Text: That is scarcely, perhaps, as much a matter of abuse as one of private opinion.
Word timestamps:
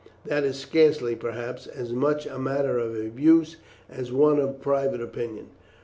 That 0.25 0.43
is 0.43 0.55
scarcely, 0.57 1.15
perhaps, 1.15 1.67
as 1.67 1.93
much 1.93 2.25
a 2.25 2.39
matter 2.39 2.79
of 2.79 2.95
abuse 2.99 3.57
as 3.87 4.11
one 4.11 4.39
of 4.39 4.59
private 4.59 4.99
opinion. 4.99 5.49